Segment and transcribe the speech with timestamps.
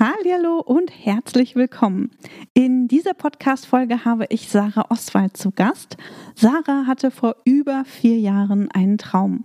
[0.00, 2.12] Hallo und herzlich willkommen.
[2.54, 5.96] In dieser Podcast-Folge habe ich Sarah Oswald zu Gast.
[6.36, 9.44] Sarah hatte vor über vier Jahren einen Traum,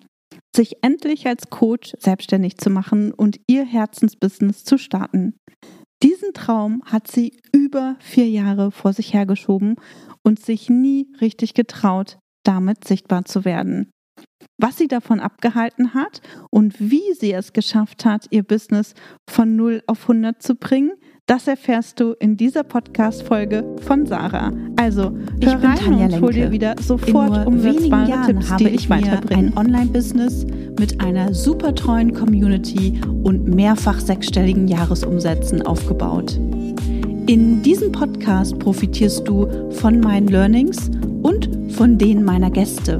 [0.56, 5.34] sich endlich als Coach selbstständig zu machen und ihr Herzensbusiness zu starten.
[6.04, 9.78] Diesen Traum hat sie über vier Jahre vor sich hergeschoben
[10.22, 13.90] und sich nie richtig getraut, damit sichtbar zu werden
[14.58, 18.94] was sie davon abgehalten hat und wie sie es geschafft hat, ihr Business
[19.28, 20.92] von 0 auf 100 zu bringen,
[21.26, 24.52] das erfährst du in dieser Podcast-Folge von Sarah.
[24.76, 28.70] Also, ich hör rein Tanja und hol dir wieder sofort umsetzbare Jahren Tipps, habe die
[28.72, 29.48] ich weiterbringe.
[29.48, 30.46] ein Online-Business
[30.78, 36.38] mit einer super treuen Community und mehrfach sechsstelligen Jahresumsätzen aufgebaut.
[37.28, 40.92] In diesem Podcast profitierst du von meinen Learnings
[41.22, 43.00] und von denen meiner Gäste.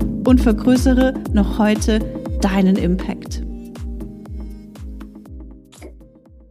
[0.25, 1.99] und vergrößere noch heute
[2.41, 3.43] deinen Impact.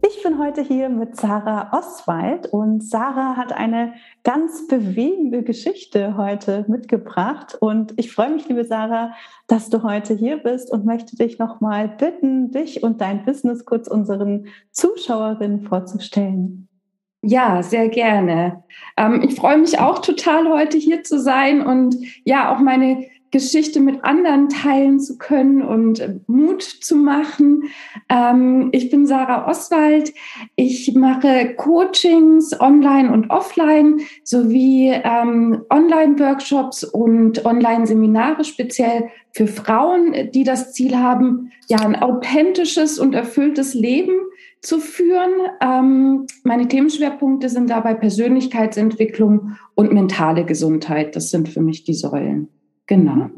[0.03, 6.65] Ich bin heute hier mit Sarah Oswald und Sarah hat eine ganz bewegende Geschichte heute
[6.67, 9.13] mitgebracht und ich freue mich, liebe Sarah,
[9.47, 13.87] dass du heute hier bist und möchte dich nochmal bitten, dich und dein Business kurz
[13.87, 16.67] unseren Zuschauerinnen vorzustellen.
[17.23, 18.63] Ja, sehr gerne.
[18.97, 23.79] Ähm, ich freue mich auch total, heute hier zu sein und ja, auch meine Geschichte
[23.79, 27.63] mit anderen teilen zu können und äh, Mut zu machen.
[28.09, 30.13] Ähm, ich bin Sarah Oswald.
[30.55, 40.43] Ich mache Coachings online und offline sowie ähm, Online-Workshops und Online-Seminare speziell für Frauen, die
[40.43, 44.15] das Ziel haben, ja, ein authentisches und erfülltes Leben
[44.61, 45.31] zu führen.
[45.61, 51.15] Ähm, meine Themenschwerpunkte sind dabei Persönlichkeitsentwicklung und mentale Gesundheit.
[51.15, 52.49] Das sind für mich die Säulen.
[52.91, 53.29] Genau.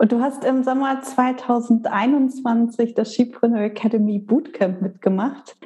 [0.00, 5.56] Und du hast im Sommer 2021 das Skipreneur Academy Bootcamp mitgemacht.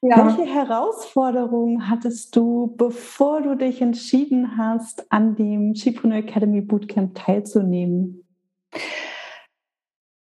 [0.00, 0.24] Ja.
[0.24, 8.24] Welche Herausforderungen hattest du, bevor du dich entschieden hast, an dem Skipreneur Academy Bootcamp teilzunehmen?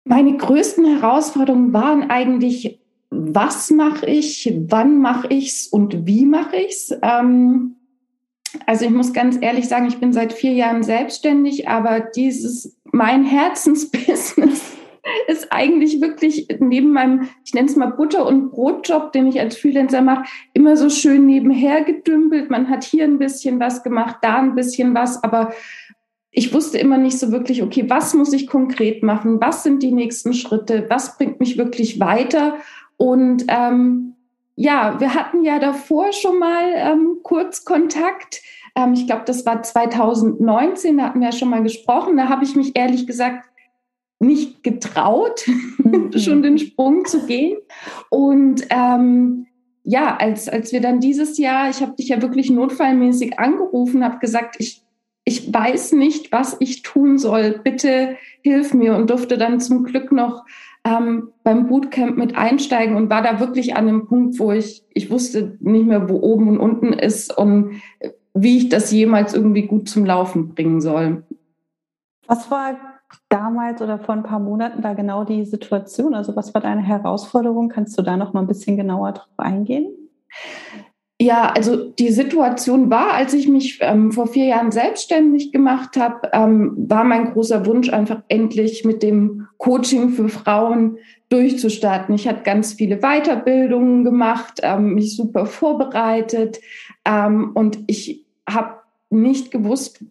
[0.04, 6.56] Meine größten Herausforderungen waren eigentlich, was mache ich, wann mache ich es und wie mache
[6.56, 6.98] ich es.
[7.00, 7.77] Ähm,
[8.66, 13.24] also ich muss ganz ehrlich sagen, ich bin seit vier Jahren selbstständig, aber dieses mein
[13.24, 14.76] Herzensbusiness
[15.28, 19.56] ist eigentlich wirklich neben meinem, ich nenne es mal Butter- und Brotjob, den ich als
[19.56, 22.50] Freelancer mache, immer so schön nebenher gedümpelt.
[22.50, 25.52] Man hat hier ein bisschen was gemacht, da ein bisschen was, aber
[26.30, 29.40] ich wusste immer nicht so wirklich, okay, was muss ich konkret machen?
[29.40, 30.86] Was sind die nächsten Schritte?
[30.88, 32.58] Was bringt mich wirklich weiter?
[32.96, 34.14] Und ähm,
[34.60, 38.42] ja, wir hatten ja davor schon mal ähm, kurz Kontakt.
[38.74, 42.16] Ähm, ich glaube, das war 2019, da hatten wir ja schon mal gesprochen.
[42.16, 43.48] Da habe ich mich ehrlich gesagt
[44.18, 45.46] nicht getraut,
[45.78, 46.10] mhm.
[46.18, 47.56] schon den Sprung zu gehen.
[48.10, 49.46] Und ähm,
[49.84, 54.18] ja, als, als wir dann dieses Jahr, ich habe dich ja wirklich notfallmäßig angerufen, habe
[54.18, 54.82] gesagt, ich,
[55.24, 57.60] ich weiß nicht, was ich tun soll.
[57.62, 60.44] Bitte hilf mir und durfte dann zum Glück noch
[60.84, 65.10] ähm, beim Bootcamp mit einsteigen und war da wirklich an dem Punkt, wo ich, ich
[65.10, 67.80] wusste nicht mehr, wo oben und unten ist und
[68.34, 71.24] wie ich das jemals irgendwie gut zum Laufen bringen soll.
[72.26, 72.76] Was war
[73.28, 76.14] damals oder vor ein paar Monaten da genau die Situation?
[76.14, 77.68] Also was war deine Herausforderung?
[77.68, 79.92] Kannst du da noch mal ein bisschen genauer drauf eingehen?
[81.20, 86.30] Ja, also die Situation war, als ich mich ähm, vor vier Jahren selbstständig gemacht habe,
[86.32, 92.14] ähm, war mein großer Wunsch einfach endlich mit dem Coaching für Frauen durchzustarten.
[92.14, 96.60] Ich hatte ganz viele Weiterbildungen gemacht, ähm, mich super vorbereitet
[97.04, 98.76] ähm, und ich habe
[99.10, 100.04] nicht gewusst,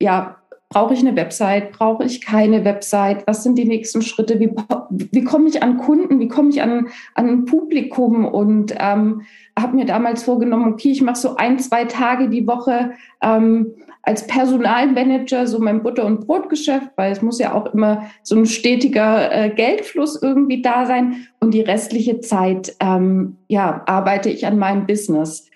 [0.00, 0.38] ja,
[0.74, 4.50] brauche ich eine Website, brauche ich keine Website, was sind die nächsten Schritte, wie,
[4.90, 8.24] wie komme ich an Kunden, wie komme ich an, an ein Publikum?
[8.24, 9.22] Und ähm,
[9.56, 12.90] habe mir damals vorgenommen, okay, ich mache so ein, zwei Tage die Woche
[13.22, 18.34] ähm, als Personalmanager so mein Butter- und Brotgeschäft, weil es muss ja auch immer so
[18.34, 21.28] ein stetiger äh, Geldfluss irgendwie da sein.
[21.38, 25.48] Und die restliche Zeit ähm, ja, arbeite ich an meinem Business.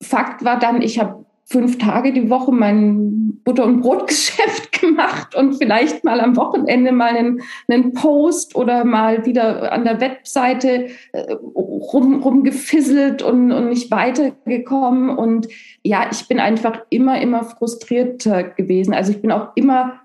[0.00, 5.54] Fakt war dann, ich habe fünf Tage die Woche mein Butter- und Brotgeschäft gemacht und
[5.54, 11.32] vielleicht mal am Wochenende mal einen, einen Post oder mal wieder an der Webseite äh,
[11.54, 15.10] rum, rumgefisselt und, und nicht weitergekommen.
[15.10, 15.48] Und
[15.82, 18.94] ja, ich bin einfach immer, immer frustrierter gewesen.
[18.94, 20.00] Also ich bin auch immer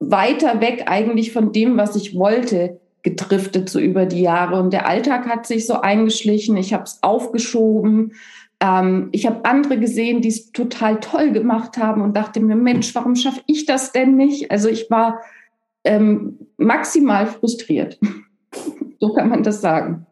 [0.00, 4.86] weiter weg eigentlich von dem, was ich wollte gedriftet so über die Jahre und der
[4.86, 6.56] Alltag hat sich so eingeschlichen.
[6.56, 8.12] Ich habe es aufgeschoben
[8.62, 12.94] ähm, ich habe andere gesehen, die es total toll gemacht haben und dachte mir, Mensch,
[12.94, 14.52] warum schaffe ich das denn nicht?
[14.52, 15.20] Also ich war
[15.82, 17.98] ähm, maximal frustriert.
[19.00, 20.06] so kann man das sagen.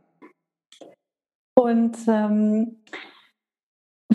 [1.54, 2.78] Und ähm,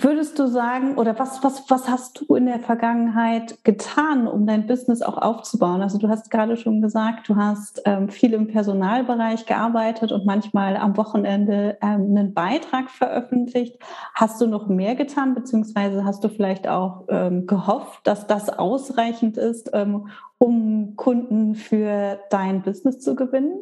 [0.05, 4.67] Würdest du sagen, oder was, was, was hast du in der Vergangenheit getan, um dein
[4.67, 5.81] Business auch aufzubauen?
[5.81, 10.77] Also du hast gerade schon gesagt, du hast ähm, viel im Personalbereich gearbeitet und manchmal
[10.77, 13.79] am Wochenende ähm, einen Beitrag veröffentlicht.
[14.13, 19.37] Hast du noch mehr getan, beziehungsweise hast du vielleicht auch ähm, gehofft, dass das ausreichend
[19.37, 23.57] ist, ähm, um Kunden für dein Business zu gewinnen?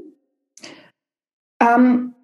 [1.62, 2.16] Ähm,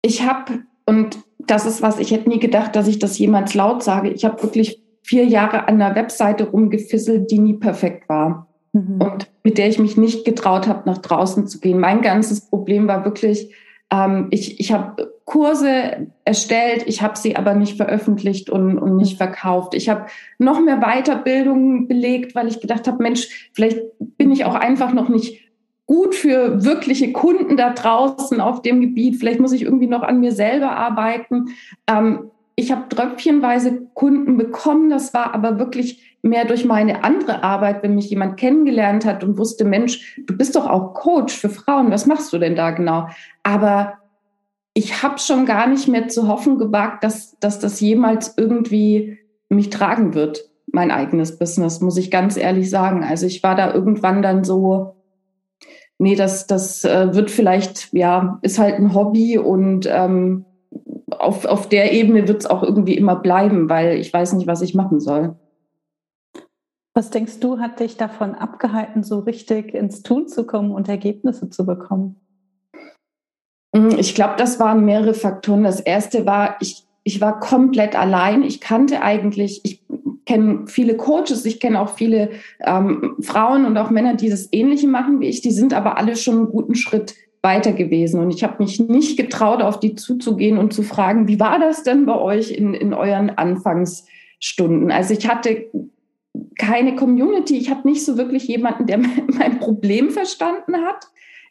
[0.00, 3.82] ich habe und das ist was, ich hätte nie gedacht, dass ich das jemals laut
[3.82, 4.10] sage.
[4.10, 8.48] Ich habe wirklich vier Jahre an einer Webseite rumgefisselt, die nie perfekt war.
[8.72, 9.00] Mhm.
[9.00, 11.78] Und mit der ich mich nicht getraut habe, nach draußen zu gehen.
[11.78, 13.54] Mein ganzes Problem war wirklich,
[13.92, 19.14] ähm, ich, ich habe Kurse erstellt, ich habe sie aber nicht veröffentlicht und, und nicht
[19.14, 19.18] mhm.
[19.18, 19.74] verkauft.
[19.74, 20.06] Ich habe
[20.38, 25.08] noch mehr Weiterbildungen belegt, weil ich gedacht habe, Mensch, vielleicht bin ich auch einfach noch
[25.08, 25.45] nicht
[25.86, 29.16] gut für wirkliche Kunden da draußen auf dem Gebiet.
[29.16, 31.46] Vielleicht muss ich irgendwie noch an mir selber arbeiten.
[31.86, 34.90] Ähm, ich habe tröpfchenweise Kunden bekommen.
[34.90, 39.38] Das war aber wirklich mehr durch meine andere Arbeit, wenn mich jemand kennengelernt hat und
[39.38, 41.90] wusste, Mensch, du bist doch auch Coach für Frauen.
[41.90, 43.08] Was machst du denn da genau?
[43.42, 43.98] Aber
[44.74, 49.18] ich habe schon gar nicht mehr zu hoffen gewagt, dass, dass das jemals irgendwie
[49.48, 53.04] mich tragen wird, mein eigenes Business, muss ich ganz ehrlich sagen.
[53.04, 54.95] Also ich war da irgendwann dann so,
[55.98, 60.44] nee, das, das äh, wird vielleicht, ja, ist halt ein Hobby und ähm,
[61.10, 64.62] auf, auf der Ebene wird es auch irgendwie immer bleiben, weil ich weiß nicht, was
[64.62, 65.36] ich machen soll.
[66.94, 71.50] Was denkst du, hat dich davon abgehalten, so richtig ins Tun zu kommen und Ergebnisse
[71.50, 72.16] zu bekommen?
[73.74, 75.64] Hm, ich glaube, das waren mehrere Faktoren.
[75.64, 78.42] Das erste war, ich, ich war komplett allein.
[78.42, 79.84] Ich kannte eigentlich, ich
[80.26, 82.30] kenne viele Coaches, ich kenne auch viele
[82.60, 85.40] ähm, Frauen und auch Männer, die das Ähnliche machen wie ich.
[85.40, 88.20] Die sind aber alle schon einen guten Schritt weiter gewesen.
[88.20, 91.84] Und ich habe mich nicht getraut, auf die zuzugehen und zu fragen, wie war das
[91.84, 94.90] denn bei euch in, in euren Anfangsstunden?
[94.90, 95.66] Also ich hatte
[96.58, 98.98] keine Community, ich hatte nicht so wirklich jemanden, der
[99.38, 101.06] mein Problem verstanden hat.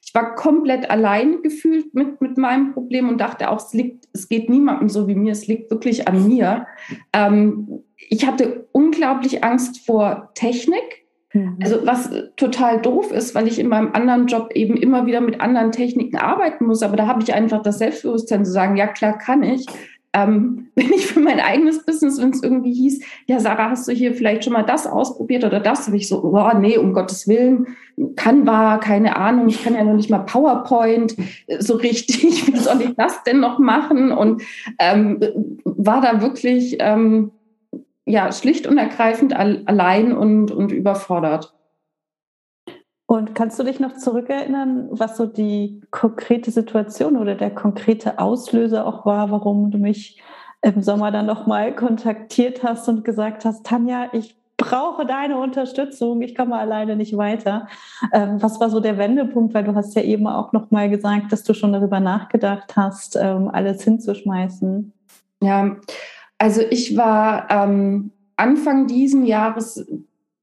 [0.05, 4.29] Ich war komplett allein gefühlt mit, mit meinem Problem und dachte auch, es liegt, es
[4.29, 6.67] geht niemandem so wie mir, es liegt wirklich an mir.
[7.11, 11.05] Ähm, ich hatte unglaublich Angst vor Technik.
[11.33, 11.57] Mhm.
[11.61, 15.41] Also was total doof ist, weil ich in meinem anderen Job eben immer wieder mit
[15.41, 16.83] anderen Techniken arbeiten muss.
[16.83, 19.65] Aber da habe ich einfach das Selbstbewusstsein zu sagen, ja klar kann ich.
[20.13, 23.91] Ähm, wenn ich für mein eigenes Business, wenn es irgendwie hieß, ja Sarah, hast du
[23.91, 27.27] hier vielleicht schon mal das ausprobiert oder das, habe ich so, oh nee, um Gottes
[27.27, 27.67] Willen,
[28.15, 31.15] Canva, keine Ahnung, ich kann ja noch nicht mal PowerPoint
[31.59, 34.11] so richtig, wie soll ich das denn noch machen?
[34.11, 34.41] Und
[34.79, 35.19] ähm,
[35.63, 37.31] war da wirklich ähm,
[38.05, 41.53] ja, schlicht und ergreifend allein und, und überfordert.
[43.07, 48.87] Und kannst du dich noch zurückerinnern, was so die konkrete Situation oder der konkrete Auslöser
[48.87, 50.21] auch war, warum du mich
[50.61, 56.33] im Sommer dann nochmal kontaktiert hast und gesagt hast, Tanja, ich brauche deine Unterstützung, ich
[56.33, 57.67] komme alleine nicht weiter.
[58.11, 61.43] Ähm, was war so der Wendepunkt, weil du hast ja eben auch nochmal gesagt, dass
[61.43, 64.93] du schon darüber nachgedacht hast, ähm, alles hinzuschmeißen.
[65.41, 65.75] Ja,
[66.37, 69.85] also ich war ähm, Anfang diesen Jahres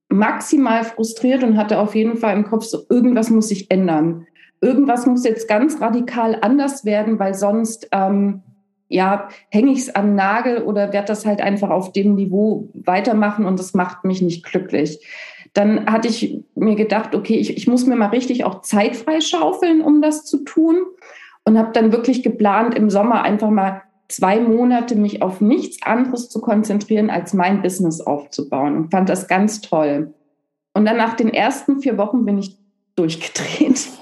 [0.08, 4.26] maximal frustriert und hatte auf jeden Fall im Kopf so, irgendwas muss sich ändern.
[4.60, 8.42] Irgendwas muss jetzt ganz radikal anders werden, weil sonst ähm,
[8.88, 13.46] ja, hänge ich es am Nagel oder werde das halt einfach auf dem Niveau weitermachen
[13.46, 15.00] und das macht mich nicht glücklich.
[15.54, 19.80] Dann hatte ich mir gedacht, okay, ich, ich muss mir mal richtig auch Zeit freischaufeln,
[19.80, 20.76] um das zu tun
[21.44, 23.82] und habe dann wirklich geplant, im Sommer einfach mal
[24.12, 29.26] zwei Monate mich auf nichts anderes zu konzentrieren, als mein Business aufzubauen und fand das
[29.26, 30.14] ganz toll.
[30.74, 32.58] Und dann nach den ersten vier Wochen bin ich
[32.96, 33.88] durchgedreht.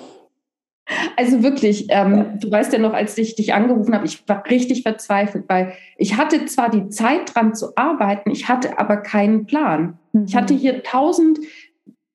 [1.17, 4.83] Also wirklich, ähm, du weißt ja noch, als ich dich angerufen habe, ich war richtig
[4.83, 10.01] verzweifelt, weil ich hatte zwar die Zeit dran zu arbeiten, ich hatte aber keinen Plan.
[10.13, 10.25] Mhm.
[10.27, 11.39] Ich hatte hier tausend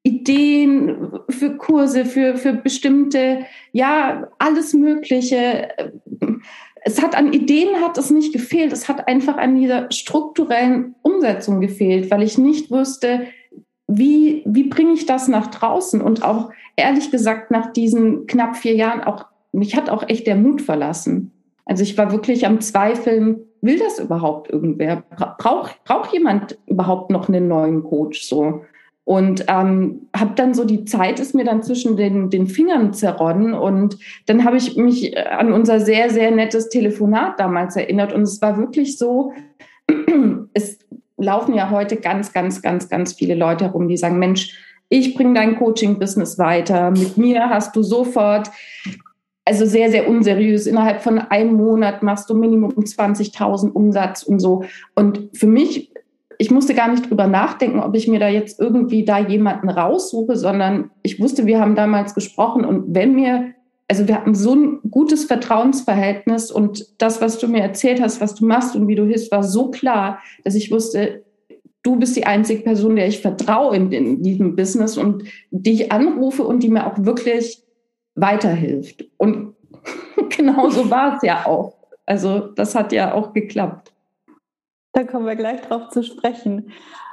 [0.04, 5.70] Ideen für Kurse, für, für bestimmte, ja, alles Mögliche
[6.88, 8.72] es hat an Ideen hat es nicht gefehlt.
[8.72, 13.26] Es hat einfach an dieser strukturellen Umsetzung gefehlt, weil ich nicht wusste,
[13.88, 16.00] wie, wie bringe ich das nach draußen?
[16.00, 20.36] Und auch ehrlich gesagt, nach diesen knapp vier Jahren, auch mich hat auch echt der
[20.36, 21.32] Mut verlassen.
[21.66, 25.04] Also ich war wirklich am Zweifeln, will das überhaupt irgendwer?
[25.40, 28.62] Braucht braucht jemand überhaupt noch einen neuen Coach so?
[29.06, 33.54] Und ähm, habe dann so die Zeit ist mir dann zwischen den, den Fingern zerronnen
[33.54, 38.42] und dann habe ich mich an unser sehr, sehr nettes Telefonat damals erinnert und es
[38.42, 39.32] war wirklich so,
[40.54, 40.80] es
[41.18, 44.60] laufen ja heute ganz, ganz, ganz, ganz viele Leute herum, die sagen, Mensch,
[44.90, 48.50] ich bringe dein Coaching-Business weiter, mit mir hast du sofort
[49.46, 50.66] also sehr, sehr unseriös.
[50.66, 54.66] Innerhalb von einem Monat machst du Minimum 20.000 Umsatz und so.
[54.96, 55.92] Und für mich
[56.38, 60.36] ich musste gar nicht drüber nachdenken, ob ich mir da jetzt irgendwie da jemanden raussuche,
[60.36, 63.54] sondern ich wusste, wir haben damals gesprochen und wenn mir,
[63.88, 68.36] also wir hatten so ein gutes Vertrauensverhältnis und das, was du mir erzählt hast, was
[68.36, 71.24] du machst und wie du hilfst, war so klar, dass ich wusste,
[71.84, 75.92] du bist die einzige Person, der ich vertraue in, in diesem Business und die ich
[75.92, 77.64] anrufe und die mir auch wirklich
[78.16, 79.06] weiterhilft.
[79.18, 79.54] Und
[80.36, 81.76] genau so war es ja auch.
[82.06, 83.95] Also das hat ja auch geklappt.
[84.96, 86.72] Da kommen wir gleich drauf zu sprechen.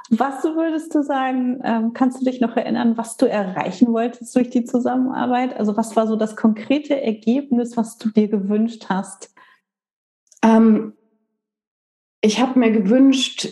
[0.09, 4.49] Was würdest du sagen, ähm, kannst du dich noch erinnern, was du erreichen wolltest durch
[4.49, 5.53] die Zusammenarbeit?
[5.57, 9.35] Also was war so das konkrete Ergebnis, was du dir gewünscht hast?
[10.41, 10.93] Ähm,
[12.21, 13.49] ich habe mir gewünscht,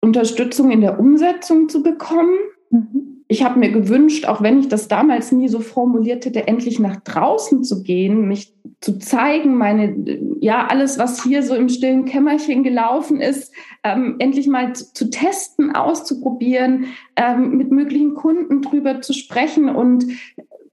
[0.00, 2.38] Unterstützung in der Umsetzung zu bekommen.
[2.70, 6.78] Mhm ich habe mir gewünscht, auch wenn ich das damals nie so formuliert hätte, endlich
[6.78, 9.96] nach draußen zu gehen, mich zu zeigen, meine,
[10.40, 15.08] ja, alles, was hier so im stillen Kämmerchen gelaufen ist, ähm, endlich mal zu, zu,
[15.08, 19.70] testen, auszuprobieren, ähm, mit möglichen Kunden drüber zu sprechen.
[19.70, 20.04] Und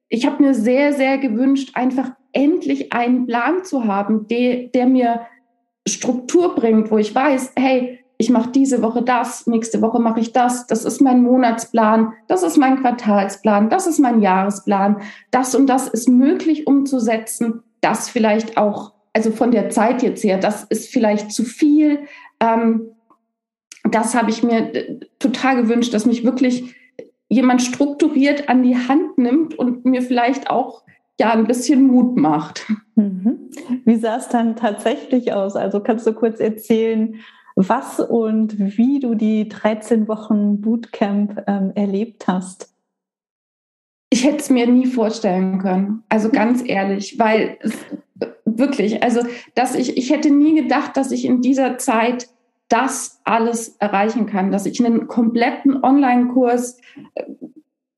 [0.10, 5.22] ich habe mir sehr, sehr gewünscht, einfach endlich einen Plan zu haben, der, der mir
[5.88, 10.34] Struktur bringt, wo ich weiß, hey, ich mache diese Woche das, nächste Woche mache ich
[10.34, 14.98] das, das ist mein Monatsplan, das ist mein Quartalsplan, das ist mein Jahresplan,
[15.32, 20.38] das und das ist möglich umzusetzen, das vielleicht auch, also von der Zeit jetzt her,
[20.38, 22.00] das ist vielleicht zu viel.
[22.42, 22.90] Ähm,
[23.90, 26.76] das habe ich mir äh, total gewünscht, dass mich wirklich
[27.30, 30.84] jemand strukturiert an die Hand nimmt und mir vielleicht auch
[31.22, 32.66] ja ein bisschen Mut macht.
[32.96, 33.50] Mhm.
[33.86, 35.56] Wie sah es dann tatsächlich aus?
[35.56, 37.22] Also kannst du kurz erzählen,
[37.68, 42.74] was und wie du die 13 Wochen Bootcamp ähm, erlebt hast.
[44.10, 46.04] Ich hätte es mir nie vorstellen können.
[46.08, 47.74] Also ganz ehrlich, weil es,
[48.46, 49.22] wirklich, also
[49.56, 52.30] dass ich, ich hätte nie gedacht, dass ich in dieser Zeit
[52.70, 56.78] das alles erreichen kann, dass ich einen kompletten Online-Kurs
[57.16, 57.24] äh,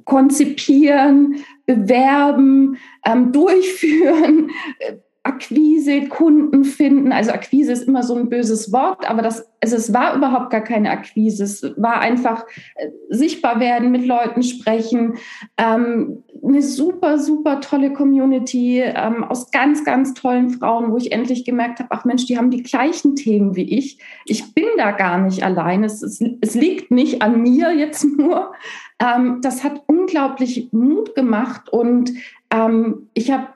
[0.06, 4.50] konzipieren, bewerben, ähm, durchführen,
[4.80, 7.12] äh, Akquise, Kunden finden.
[7.12, 10.62] Also Akquise ist immer so ein böses Wort, aber das, also es war überhaupt gar
[10.62, 11.44] keine Akquise.
[11.44, 15.18] Es war einfach äh, sichtbar werden, mit Leuten sprechen.
[15.58, 21.46] Ähm, eine super, super tolle Community ähm, aus ganz, ganz tollen Frauen, wo ich endlich
[21.46, 24.00] gemerkt habe, ach Mensch, die haben die gleichen Themen wie ich.
[24.26, 25.84] Ich bin da gar nicht allein.
[25.84, 28.54] Es, es, es liegt nicht an mir jetzt nur.
[29.00, 32.12] Ähm, das hat unglaublich Mut gemacht und
[32.52, 33.48] ähm, ich habe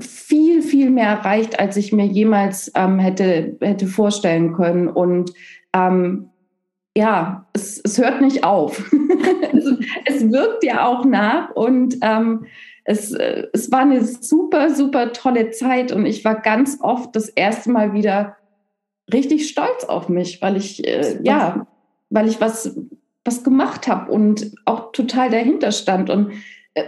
[0.00, 4.88] viel, viel mehr erreicht, als ich mir jemals ähm, hätte, hätte vorstellen können.
[4.88, 5.32] Und
[5.74, 6.30] ähm,
[6.96, 8.92] ja, es, es hört nicht auf.
[9.52, 9.64] es,
[10.06, 12.46] es, wirkt ja auch nach und ähm,
[12.84, 17.28] es, äh, es war eine super, super tolle Zeit und ich war ganz oft das
[17.28, 18.36] erste Mal wieder
[19.12, 21.66] richtig stolz auf mich, weil ich, äh, ja,
[22.10, 22.76] weil ich was,
[23.24, 26.10] was gemacht habe und auch total dahinter stand.
[26.10, 26.32] Und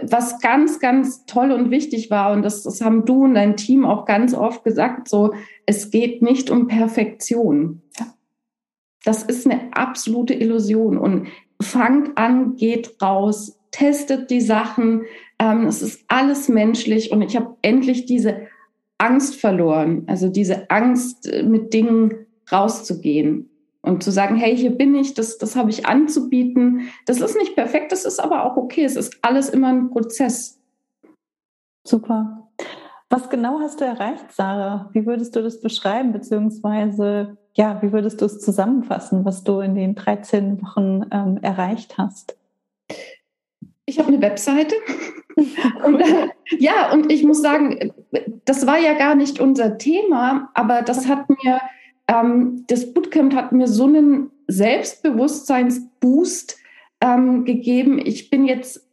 [0.03, 3.85] was ganz, ganz toll und wichtig war, und das, das haben du und dein Team
[3.85, 5.33] auch ganz oft gesagt, so,
[5.65, 7.81] es geht nicht um Perfektion.
[9.03, 10.97] Das ist eine absolute Illusion.
[10.97, 11.27] Und
[11.61, 15.03] fangt an, geht raus, testet die Sachen.
[15.39, 18.47] Ähm, es ist alles menschlich und ich habe endlich diese
[18.97, 23.49] Angst verloren, also diese Angst, äh, mit Dingen rauszugehen.
[23.85, 26.89] Und zu sagen, hey, hier bin ich, das, das habe ich anzubieten.
[27.05, 28.85] Das ist nicht perfekt, das ist aber auch okay.
[28.85, 30.59] Es ist alles immer ein Prozess.
[31.85, 32.47] Super.
[33.09, 34.89] Was genau hast du erreicht, Sarah?
[34.93, 39.75] Wie würdest du das beschreiben, beziehungsweise ja, wie würdest du es zusammenfassen, was du in
[39.75, 42.37] den 13 Wochen ähm, erreicht hast?
[43.85, 44.75] Ich habe eine Webseite.
[45.85, 47.93] und, äh, ja, und ich muss sagen,
[48.45, 51.59] das war ja gar nicht unser Thema, aber das hat mir
[52.07, 56.57] ähm, das Bootcamp hat mir so einen Selbstbewusstseinsboost
[57.01, 57.99] ähm, gegeben.
[58.03, 58.87] Ich bin jetzt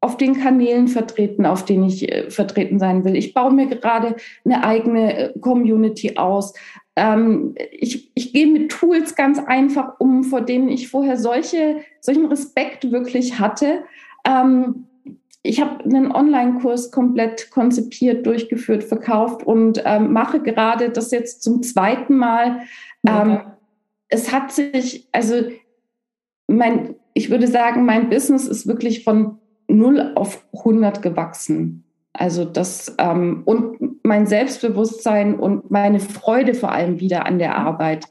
[0.00, 3.16] auf den Kanälen vertreten, auf denen ich äh, vertreten sein will.
[3.16, 6.54] Ich baue mir gerade eine eigene äh, Community aus.
[6.96, 12.26] Ähm, ich, ich gehe mit Tools ganz einfach um, vor denen ich vorher solche, solchen
[12.26, 13.84] Respekt wirklich hatte.
[14.26, 14.86] Ähm,
[15.46, 21.62] ich habe einen Online-Kurs komplett konzipiert, durchgeführt, verkauft und ähm, mache gerade das jetzt zum
[21.62, 22.62] zweiten Mal.
[23.06, 23.40] Ähm,
[24.08, 25.42] es hat sich, also
[26.46, 29.38] mein, ich würde sagen, mein Business ist wirklich von
[29.68, 31.84] 0 auf 100 gewachsen.
[32.12, 38.06] Also das ähm, und mein Selbstbewusstsein und meine Freude vor allem wieder an der Arbeit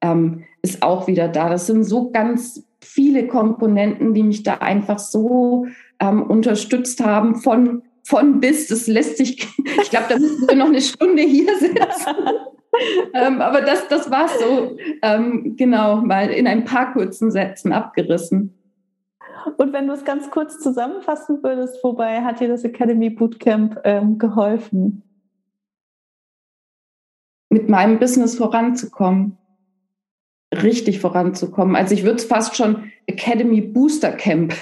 [0.00, 1.48] ähm, ist auch wieder da.
[1.48, 5.66] Das sind so ganz viele Komponenten, die mich da einfach so
[6.00, 8.68] ähm, unterstützt haben von von bis.
[8.68, 9.46] Das lässt sich,
[9.82, 12.16] ich glaube, da müssen wir noch eine Stunde hier sitzen.
[13.14, 18.54] ähm, aber das, das war so, ähm, genau, mal in ein paar kurzen Sätzen abgerissen.
[19.56, 24.18] Und wenn du es ganz kurz zusammenfassen würdest, wobei hat dir das Academy Bootcamp ähm,
[24.18, 25.02] geholfen?
[27.50, 29.38] Mit meinem Business voranzukommen.
[30.62, 31.76] Richtig voranzukommen.
[31.76, 34.54] Also ich würde es fast schon Academy Booster Camp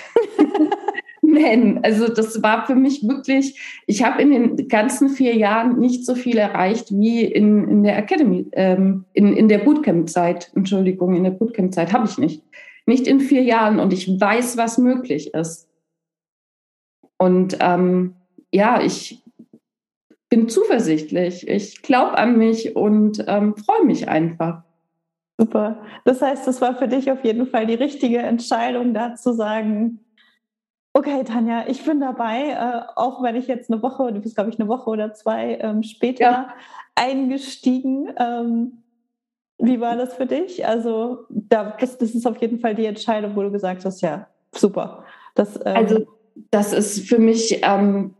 [1.23, 1.81] nennen.
[1.83, 6.15] Also das war für mich wirklich, ich habe in den ganzen vier Jahren nicht so
[6.15, 10.51] viel erreicht wie in, in der Academy, ähm, in, in der Bootcamp-Zeit.
[10.55, 12.43] Entschuldigung, in der Bootcamp-Zeit habe ich nicht
[12.87, 15.69] nicht in vier Jahren und ich weiß, was möglich ist.
[17.19, 18.15] Und ähm,
[18.53, 19.23] ja, ich
[20.29, 24.63] bin zuversichtlich, ich glaube an mich und ähm, freue mich einfach.
[25.39, 25.83] Super.
[26.05, 30.01] Das heißt, es war für dich auf jeden Fall die richtige Entscheidung, da zu sagen,
[30.95, 34.51] okay, Tanja, ich bin dabei, äh, auch wenn ich jetzt eine Woche, du bist, glaube
[34.51, 36.55] ich, eine Woche oder zwei ähm, später ja.
[36.95, 38.09] eingestiegen.
[38.19, 38.83] Ähm,
[39.59, 40.67] wie war das für dich?
[40.67, 44.27] Also, da, das, das ist auf jeden Fall die Entscheidung, wo du gesagt hast, ja,
[44.53, 45.05] super.
[45.35, 46.07] Das, ähm also,
[46.51, 48.15] das ist für mich, ähm,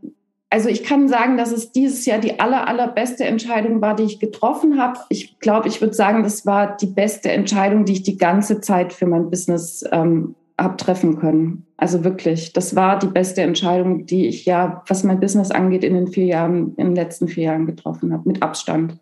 [0.49, 4.21] also ich kann sagen, dass es dieses Jahr die aller, allerbeste Entscheidung war, die ich
[4.21, 5.01] getroffen habe.
[5.09, 8.93] Ich glaube, ich würde sagen, das war die beste Entscheidung, die ich die ganze Zeit
[8.93, 11.67] für mein Business ähm, habe treffen können.
[11.77, 15.95] Also wirklich, das war die beste Entscheidung, die ich ja, was mein Business angeht, in
[15.95, 18.99] den vier Jahren, in den letzten vier Jahren getroffen habe, mit Abstand.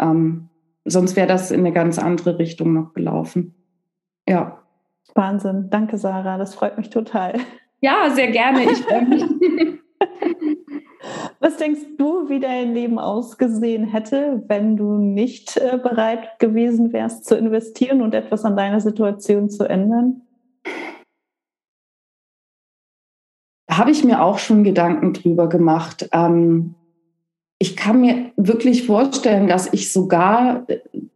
[0.00, 0.48] Ähm,
[0.84, 3.54] sonst wäre das in eine ganz andere Richtung noch gelaufen.
[4.28, 4.58] Ja.
[5.14, 5.68] Wahnsinn.
[5.70, 6.38] Danke, Sarah.
[6.38, 7.38] Das freut mich total.
[7.80, 8.64] Ja, sehr gerne.
[8.64, 9.22] Ich freue mich.
[11.42, 17.24] Was denkst du, wie dein Leben ausgesehen hätte, wenn du nicht äh, bereit gewesen wärst
[17.24, 20.20] zu investieren und etwas an deiner Situation zu ändern?
[23.66, 26.08] Da habe ich mir auch schon Gedanken drüber gemacht.
[26.12, 26.76] Ähm,
[27.58, 30.64] ich kann mir wirklich vorstellen, dass ich sogar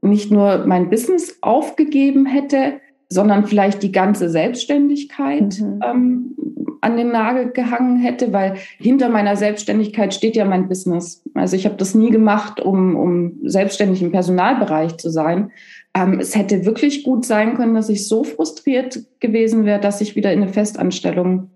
[0.01, 5.81] nicht nur mein Business aufgegeben hätte, sondern vielleicht die ganze Selbstständigkeit mhm.
[5.85, 6.37] ähm,
[6.81, 11.23] an den Nagel gehangen hätte, weil hinter meiner Selbstständigkeit steht ja mein Business.
[11.35, 15.51] Also ich habe das nie gemacht, um, um selbstständig im Personalbereich zu sein.
[15.95, 20.17] Ähm, es hätte wirklich gut sein können, dass ich so frustriert gewesen wäre, dass ich
[20.17, 21.51] wieder in eine Festanstellung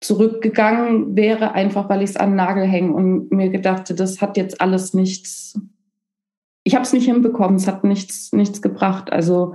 [0.00, 4.36] zurückgegangen wäre, einfach weil ich es an den Nagel hänge und mir gedachte, das hat
[4.36, 5.60] jetzt alles nichts.
[6.64, 9.12] Ich habe es nicht hinbekommen, es hat nichts, nichts gebracht.
[9.12, 9.54] Also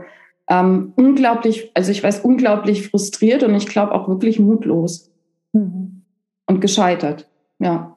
[0.49, 5.11] ähm, unglaublich, also ich weiß, unglaublich frustriert und ich glaube auch wirklich mutlos
[5.53, 6.03] mhm.
[6.45, 7.29] und gescheitert.
[7.59, 7.95] Ja.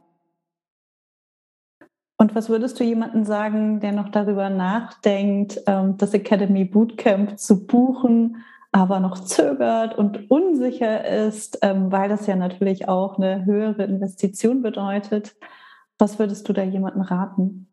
[2.17, 7.67] Und was würdest du jemandem sagen, der noch darüber nachdenkt, ähm, das Academy Bootcamp zu
[7.67, 8.37] buchen?
[8.73, 14.63] aber noch zögert und unsicher ist, ähm, weil das ja natürlich auch eine höhere Investition
[14.63, 15.37] bedeutet.
[15.99, 17.68] Was würdest du da jemandem raten?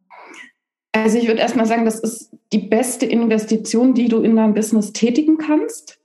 [0.96, 4.94] Also ich würde erstmal sagen, das ist die beste Investition, die du in deinem Business
[4.94, 6.00] tätigen kannst.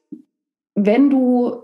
[0.75, 1.63] Wenn du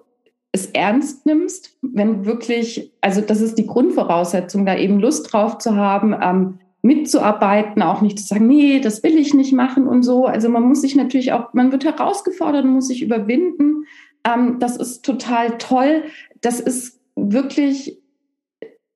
[0.52, 5.74] es ernst nimmst, wenn wirklich, also das ist die Grundvoraussetzung, da eben Lust drauf zu
[5.74, 10.26] haben, ähm, mitzuarbeiten, auch nicht zu sagen, nee, das will ich nicht machen und so.
[10.26, 13.86] Also man muss sich natürlich auch, man wird herausgefordert, muss sich überwinden.
[14.24, 16.04] Ähm, das ist total toll.
[16.42, 17.98] Das ist wirklich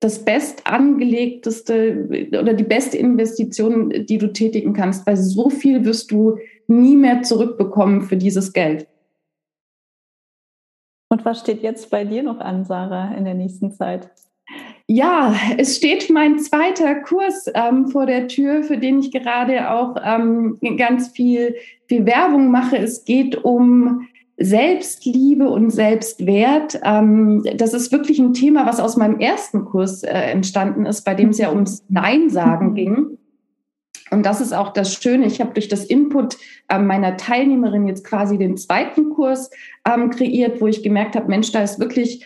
[0.01, 6.39] das bestangelegteste oder die beste Investition, die du tätigen kannst, weil so viel wirst du
[6.67, 8.87] nie mehr zurückbekommen für dieses Geld.
[11.09, 14.09] Und was steht jetzt bei dir noch an, Sarah, in der nächsten Zeit?
[14.87, 19.95] Ja, es steht mein zweiter Kurs ähm, vor der Tür, für den ich gerade auch
[20.03, 21.55] ähm, ganz viel,
[21.87, 22.77] viel Werbung mache.
[22.77, 24.07] Es geht um
[24.43, 26.79] Selbstliebe und Selbstwert.
[26.83, 31.15] Ähm, das ist wirklich ein Thema, was aus meinem ersten Kurs äh, entstanden ist, bei
[31.15, 32.75] dem es ja ums Nein sagen mhm.
[32.75, 33.17] ging.
[34.11, 35.25] Und das ist auch das Schöne.
[35.25, 39.49] Ich habe durch das Input äh, meiner Teilnehmerin jetzt quasi den zweiten Kurs
[39.85, 42.25] ähm, kreiert, wo ich gemerkt habe, Mensch, da ist wirklich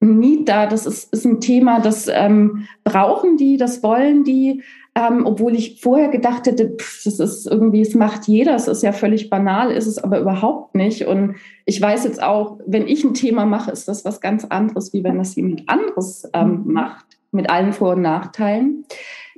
[0.00, 4.62] Need da, das ist, ist ein Thema, das ähm, brauchen die, das wollen die,
[4.94, 8.82] ähm, obwohl ich vorher gedacht hätte, pff, das ist irgendwie, es macht jeder, es ist
[8.82, 11.06] ja völlig banal, ist es aber überhaupt nicht.
[11.06, 14.92] Und ich weiß jetzt auch, wenn ich ein Thema mache, ist das was ganz anderes,
[14.92, 18.84] wie wenn das jemand anderes ähm, macht, mit allen Vor- und Nachteilen.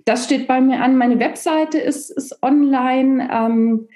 [0.05, 0.97] Das steht bei mir an.
[0.97, 3.29] Meine Webseite ist, ist online.
[3.33, 3.89] Ähm,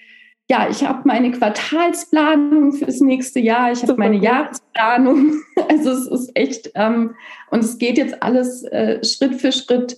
[0.53, 4.25] ja, ich habe meine Quartalsplanung fürs nächste Jahr, ich habe meine gut.
[4.25, 5.33] Jahresplanung.
[5.69, 7.15] Also es ist echt, ähm,
[7.51, 9.97] und es geht jetzt alles äh, Schritt für Schritt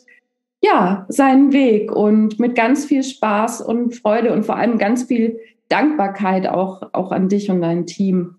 [0.62, 5.40] ja, seinen Weg und mit ganz viel Spaß und Freude und vor allem ganz viel
[5.68, 8.36] Dankbarkeit auch, auch an dich und dein Team.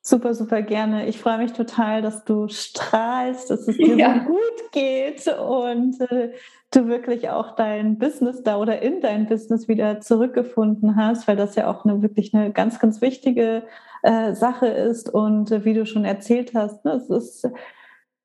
[0.00, 1.06] Super, super gerne.
[1.06, 4.24] Ich freue mich total, dass du strahlst, dass es dir ja.
[4.26, 6.32] so gut geht und äh,
[6.76, 11.54] du wirklich auch dein Business da oder in dein Business wieder zurückgefunden hast, weil das
[11.54, 13.62] ja auch eine wirklich eine ganz, ganz wichtige
[14.02, 15.12] äh, Sache ist.
[15.12, 17.48] Und äh, wie du schon erzählt hast, ne, es ist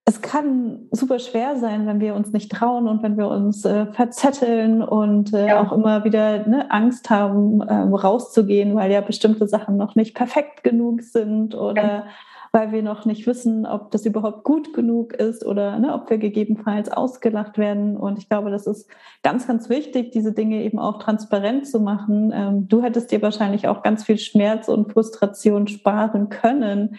[0.09, 3.87] es kann super schwer sein, wenn wir uns nicht trauen und wenn wir uns äh,
[3.87, 5.61] verzetteln und äh, ja.
[5.61, 10.63] auch immer wieder ne, Angst haben, äh, rauszugehen, weil ja bestimmte Sachen noch nicht perfekt
[10.63, 12.05] genug sind oder.
[12.51, 16.17] Weil wir noch nicht wissen, ob das überhaupt gut genug ist oder ne, ob wir
[16.17, 17.97] gegebenenfalls ausgelacht werden.
[17.97, 18.89] Und ich glaube, das ist
[19.23, 22.31] ganz, ganz wichtig, diese Dinge eben auch transparent zu machen.
[22.33, 26.97] Ähm, du hättest dir wahrscheinlich auch ganz viel Schmerz und Frustration sparen können,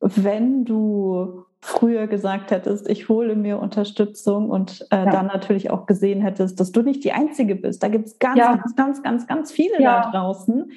[0.00, 5.10] wenn du früher gesagt hättest, ich hole mir Unterstützung und äh, ja.
[5.10, 7.82] dann natürlich auch gesehen hättest, dass du nicht die Einzige bist.
[7.82, 8.54] Da gibt es ganz, ja.
[8.54, 10.02] ganz, ganz, ganz, ganz viele ja.
[10.02, 10.70] da draußen.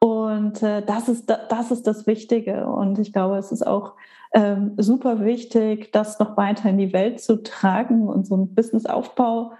[0.00, 2.66] Und äh, das, ist, das ist das Wichtige.
[2.66, 3.94] Und ich glaube, es ist auch
[4.32, 8.08] ähm, super wichtig, das noch weiter in die Welt zu tragen.
[8.08, 9.52] Und so ein Businessaufbau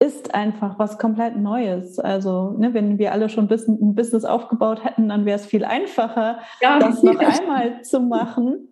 [0.00, 1.98] ist einfach was komplett Neues.
[1.98, 6.38] Also, ne, wenn wir alle schon ein Business aufgebaut hätten, dann wäre es viel einfacher,
[6.60, 8.68] das noch einmal zu machen.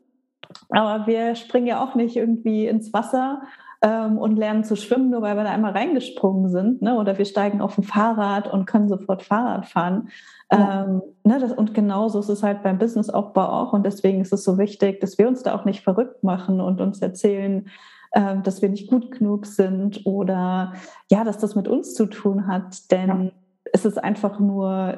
[0.70, 3.42] Aber wir springen ja auch nicht irgendwie ins Wasser
[3.86, 6.82] ähm, und lernen zu schwimmen, nur weil wir da einmal reingesprungen sind.
[6.82, 6.98] Ne?
[6.98, 10.08] Oder wir steigen auf ein Fahrrad und können sofort Fahrrad fahren.
[10.50, 10.84] Ja.
[10.84, 13.72] Ähm, ne, das, und genauso ist es halt beim Businessaufbau auch.
[13.72, 16.80] Und deswegen ist es so wichtig, dass wir uns da auch nicht verrückt machen und
[16.80, 17.68] uns erzählen,
[18.10, 20.72] äh, dass wir nicht gut genug sind oder
[21.08, 22.90] ja, dass das mit uns zu tun hat.
[22.90, 23.30] Denn ja.
[23.72, 24.96] es ist einfach nur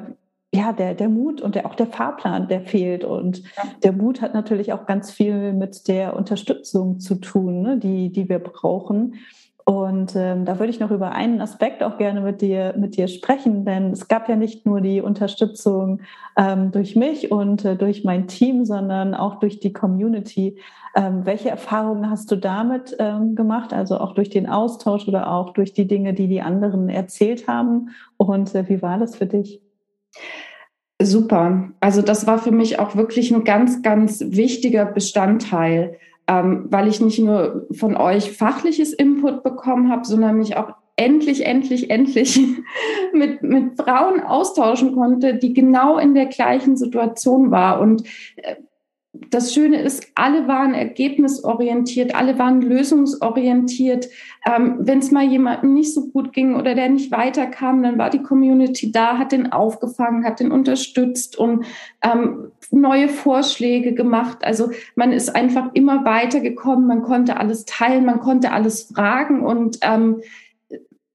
[0.54, 3.04] ja, der, der Mut und der, auch der Fahrplan, der fehlt.
[3.04, 3.64] Und ja.
[3.82, 8.28] der Mut hat natürlich auch ganz viel mit der Unterstützung zu tun, ne, die, die
[8.28, 9.14] wir brauchen.
[9.66, 13.06] Und ähm, da würde ich noch über einen Aspekt auch gerne mit dir, mit dir
[13.06, 16.00] sprechen, denn es gab ja nicht nur die Unterstützung
[16.38, 20.58] ähm, durch mich und äh, durch mein Team, sondern auch durch die Community.
[20.96, 25.52] Ähm, welche Erfahrungen hast du damit ähm, gemacht, also auch durch den Austausch oder auch
[25.52, 27.90] durch die Dinge, die die anderen erzählt haben?
[28.16, 29.60] Und äh, wie war das für dich?
[31.00, 31.70] Super.
[31.80, 37.00] Also das war für mich auch wirklich ein ganz, ganz wichtiger Bestandteil, ähm, weil ich
[37.00, 42.40] nicht nur von euch fachliches Input bekommen habe, sondern mich auch endlich, endlich, endlich
[43.12, 47.80] mit, mit Frauen austauschen konnte, die genau in der gleichen Situation war.
[47.80, 48.02] Und
[48.36, 48.56] äh,
[49.30, 54.08] das Schöne ist, alle waren ergebnisorientiert, alle waren lösungsorientiert.
[54.46, 58.10] Ähm, Wenn es mal jemandem nicht so gut ging oder der nicht weiterkam, dann war
[58.10, 61.66] die Community da, hat den aufgefangen, hat den unterstützt und
[62.02, 64.38] ähm, neue Vorschläge gemacht.
[64.42, 69.78] Also man ist einfach immer weitergekommen, man konnte alles teilen, man konnte alles fragen und
[69.82, 70.22] ähm,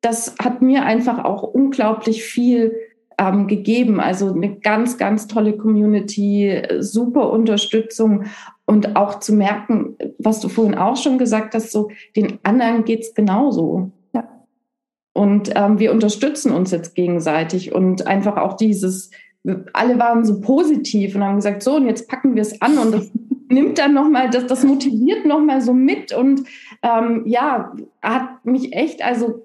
[0.01, 2.75] das hat mir einfach auch unglaublich viel
[3.17, 3.99] ähm, gegeben.
[3.99, 8.25] Also eine ganz, ganz tolle Community, super Unterstützung
[8.65, 13.01] und auch zu merken, was du vorhin auch schon gesagt hast, so den anderen geht
[13.01, 13.91] es genauso.
[14.13, 14.27] Ja.
[15.13, 19.11] Und ähm, wir unterstützen uns jetzt gegenseitig und einfach auch dieses,
[19.73, 22.93] alle waren so positiv und haben gesagt, so und jetzt packen wir es an und
[22.93, 23.11] das
[23.49, 26.43] nimmt dann nochmal, das, das motiviert nochmal so mit und
[26.81, 29.43] ähm, ja, hat mich echt, also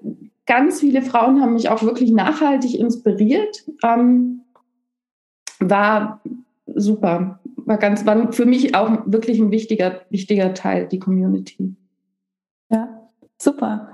[0.49, 3.63] ganz viele Frauen haben mich auch wirklich nachhaltig inspiriert.
[3.83, 4.41] Ähm,
[5.59, 6.21] war
[6.65, 7.39] super.
[7.57, 11.75] War ganz, war für mich auch wirklich ein wichtiger, wichtiger Teil, die Community.
[12.71, 13.91] Ja, super.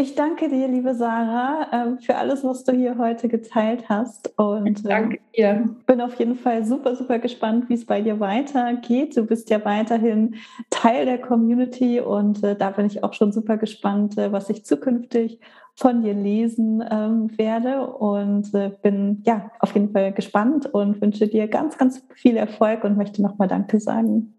[0.00, 4.32] Ich danke dir, liebe Sarah, ähm, für alles, was du hier heute geteilt hast.
[4.38, 5.68] Und ähm, danke dir.
[5.86, 9.16] bin auf jeden Fall super, super gespannt, wie es bei dir weitergeht.
[9.16, 10.36] Du bist ja weiterhin
[10.70, 14.64] Teil der Community und äh, da bin ich auch schon super gespannt, äh, was ich
[14.64, 15.40] zukünftig
[15.74, 21.26] von dir lesen ähm, werde und äh, bin ja auf jeden Fall gespannt und wünsche
[21.26, 24.37] dir ganz, ganz viel Erfolg und möchte nochmal Danke sagen.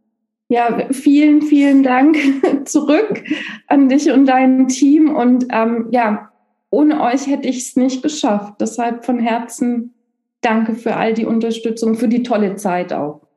[0.52, 2.18] Ja, vielen, vielen Dank
[2.66, 3.24] zurück
[3.68, 5.16] an dich und dein Team.
[5.16, 6.32] Und ähm, ja,
[6.72, 8.56] ohne euch hätte ich es nicht geschafft.
[8.60, 9.94] Deshalb von Herzen
[10.42, 13.28] danke für all die Unterstützung, für die tolle Zeit auch.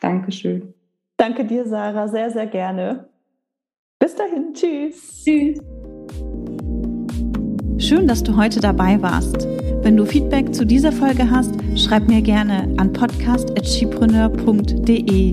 [0.00, 0.72] Dankeschön.
[1.18, 3.10] Danke dir, Sarah, sehr, sehr gerne.
[3.98, 5.24] Bis dahin, tschüss.
[5.24, 5.58] Tschüss.
[7.78, 9.46] Schön, dass du heute dabei warst.
[9.82, 15.32] Wenn du Feedback zu dieser Folge hast, schreib mir gerne an podcast.chipreneur.de